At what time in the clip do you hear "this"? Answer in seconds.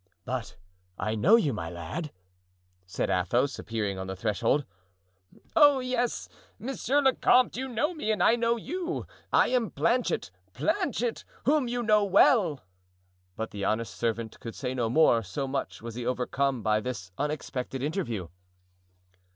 16.79-17.11